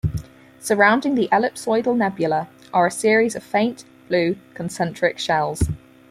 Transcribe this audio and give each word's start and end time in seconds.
Surrounding 0.59 1.13
the 1.13 1.29
ellipsoidal 1.31 1.95
nebula 1.95 2.47
are 2.73 2.87
a 2.87 2.91
series 2.91 3.35
of 3.35 3.43
faint, 3.43 3.85
blue 4.07 4.35
concentric 4.55 5.19
shells. 5.19 5.69